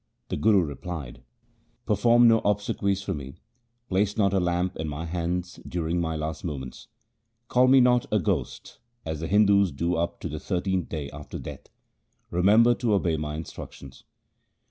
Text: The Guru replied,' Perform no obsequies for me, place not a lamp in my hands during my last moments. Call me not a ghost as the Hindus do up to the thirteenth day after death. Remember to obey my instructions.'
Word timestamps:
The 0.29 0.35
Guru 0.35 0.63
replied,' 0.63 1.21
Perform 1.85 2.27
no 2.27 2.39
obsequies 2.39 3.03
for 3.03 3.13
me, 3.13 3.35
place 3.87 4.17
not 4.17 4.33
a 4.33 4.39
lamp 4.39 4.75
in 4.77 4.87
my 4.87 5.05
hands 5.05 5.59
during 5.67 6.01
my 6.01 6.15
last 6.15 6.43
moments. 6.43 6.87
Call 7.49 7.67
me 7.67 7.79
not 7.81 8.07
a 8.11 8.17
ghost 8.17 8.79
as 9.05 9.19
the 9.19 9.27
Hindus 9.27 9.71
do 9.71 9.93
up 9.97 10.19
to 10.21 10.27
the 10.27 10.39
thirteenth 10.39 10.89
day 10.89 11.07
after 11.11 11.37
death. 11.37 11.67
Remember 12.31 12.73
to 12.73 12.93
obey 12.95 13.15
my 13.15 13.35
instructions.' 13.35 14.03